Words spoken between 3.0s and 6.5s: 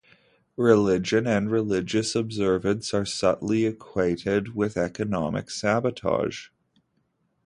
subtly equated with economic sabotage.